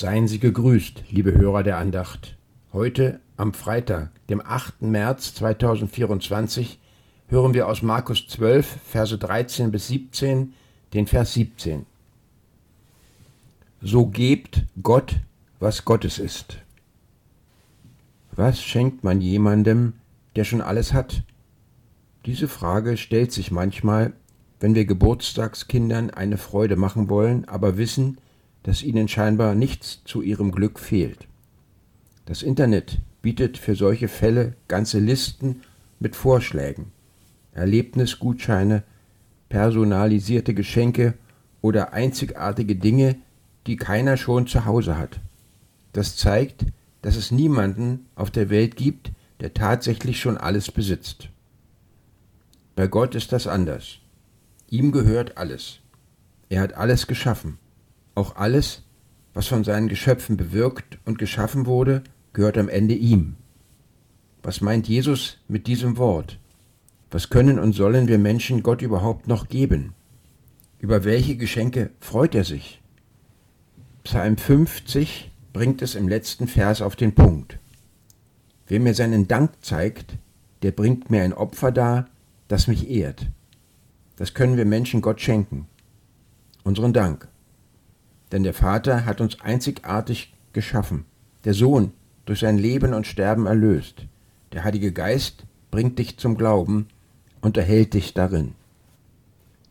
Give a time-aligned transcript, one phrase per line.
[0.00, 2.36] Seien Sie gegrüßt, liebe Hörer der Andacht.
[2.72, 4.82] Heute, am Freitag, dem 8.
[4.82, 6.78] März 2024,
[7.26, 10.54] hören wir aus Markus 12, Verse 13 bis 17,
[10.94, 11.84] den Vers 17.
[13.82, 15.16] So gebt Gott,
[15.58, 16.58] was Gottes ist.
[18.30, 19.94] Was schenkt man jemandem,
[20.36, 21.24] der schon alles hat?
[22.24, 24.12] Diese Frage stellt sich manchmal,
[24.60, 28.18] wenn wir Geburtstagskindern eine Freude machen wollen, aber wissen,
[28.62, 31.26] dass ihnen scheinbar nichts zu ihrem Glück fehlt.
[32.26, 35.62] Das Internet bietet für solche Fälle ganze Listen
[36.00, 36.92] mit Vorschlägen,
[37.52, 38.82] Erlebnisgutscheine,
[39.48, 41.14] personalisierte Geschenke
[41.60, 43.16] oder einzigartige Dinge,
[43.66, 45.20] die keiner schon zu Hause hat.
[45.92, 46.64] Das zeigt,
[47.02, 51.28] dass es niemanden auf der Welt gibt, der tatsächlich schon alles besitzt.
[52.76, 53.98] Bei Gott ist das anders.
[54.70, 55.80] Ihm gehört alles.
[56.48, 57.58] Er hat alles geschaffen.
[58.18, 58.82] Auch alles,
[59.32, 63.36] was von seinen Geschöpfen bewirkt und geschaffen wurde, gehört am Ende ihm.
[64.42, 66.40] Was meint Jesus mit diesem Wort?
[67.12, 69.94] Was können und sollen wir Menschen Gott überhaupt noch geben?
[70.80, 72.82] Über welche Geschenke freut er sich?
[74.02, 77.60] Psalm 50 bringt es im letzten Vers auf den Punkt.
[78.66, 80.16] Wer mir seinen Dank zeigt,
[80.62, 82.08] der bringt mir ein Opfer dar,
[82.48, 83.28] das mich ehrt.
[84.16, 85.68] Das können wir Menschen Gott schenken.
[86.64, 87.28] Unseren Dank.
[88.32, 91.04] Denn der Vater hat uns einzigartig geschaffen,
[91.44, 91.92] der Sohn
[92.26, 94.06] durch sein Leben und Sterben erlöst,
[94.52, 96.88] der Heilige Geist bringt dich zum Glauben
[97.40, 98.54] und erhält dich darin.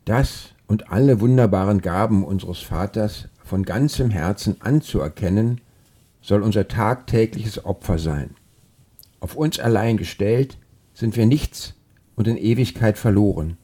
[0.04, 5.60] Das und alle wunderbaren Gaben unseres Vaters von ganzem Herzen anzuerkennen,
[6.20, 8.34] soll unser tagtägliches Opfer sein.
[9.20, 10.58] Auf uns allein gestellt
[10.92, 11.74] sind wir nichts
[12.16, 13.56] und in Ewigkeit verloren.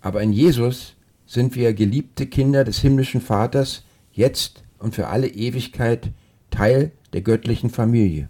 [0.00, 0.94] Aber in Jesus
[1.26, 3.84] sind wir geliebte Kinder des himmlischen Vaters,
[4.18, 6.10] jetzt und für alle Ewigkeit
[6.50, 8.28] Teil der göttlichen Familie.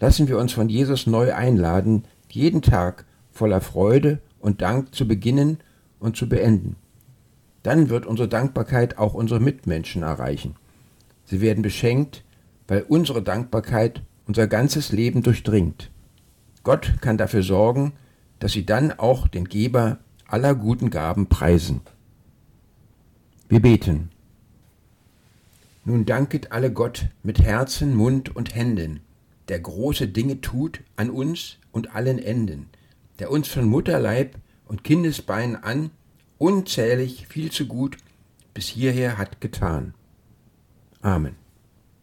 [0.00, 5.58] Lassen wir uns von Jesus neu einladen, jeden Tag voller Freude und Dank zu beginnen
[6.00, 6.76] und zu beenden.
[7.62, 10.56] Dann wird unsere Dankbarkeit auch unsere Mitmenschen erreichen.
[11.24, 12.24] Sie werden beschenkt,
[12.66, 15.90] weil unsere Dankbarkeit unser ganzes Leben durchdringt.
[16.64, 17.92] Gott kann dafür sorgen,
[18.40, 21.82] dass sie dann auch den Geber aller guten Gaben preisen.
[23.48, 24.10] Wir beten.
[25.88, 29.00] Nun danket alle Gott mit Herzen, Mund und Händen,
[29.48, 32.68] der große Dinge tut an uns und allen Enden,
[33.18, 35.88] der uns von Mutterleib und Kindesbein an
[36.36, 37.96] unzählig viel zu gut
[38.52, 39.94] bis hierher hat getan.
[41.00, 41.36] Amen.